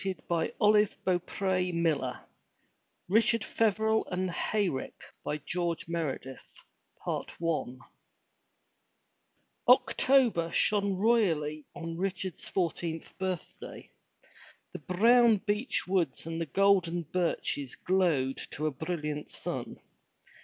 *' 0.01 0.01
227 0.01 0.57
M 0.65 0.65
Y 0.65 0.93
BOOK 1.05 1.29
HOUSE 1.29 2.15
RICHARD 3.07 3.45
FEVEREL 3.45 4.07
AND 4.11 4.29
THE 4.29 4.33
HAY 4.33 4.67
RICK* 4.67 5.03
George 5.45 5.87
Meredith 5.87 6.63
OCTOBER 9.67 10.51
shone 10.53 10.95
royally 10.97 11.65
on 11.75 11.97
Richard's 11.97 12.47
fourteenth 12.49 13.15
birthday. 13.19 13.91
The 14.73 14.79
brown 14.79 15.37
beech 15.45 15.85
woods 15.87 16.25
and 16.25 16.51
golden 16.51 17.03
birches 17.03 17.75
glowed 17.75 18.37
to 18.49 18.65
a 18.65 18.71
brilliant 18.71 19.29
sun. 19.31 19.77